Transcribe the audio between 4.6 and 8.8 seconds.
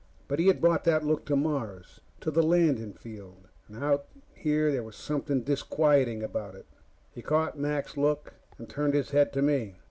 there was something disquieting about it. He'd caught Mac's look and